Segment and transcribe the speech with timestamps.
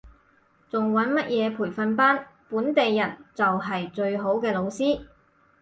[0.67, 4.99] 仲揾乜嘢培訓班，本地人就係最好嘅老師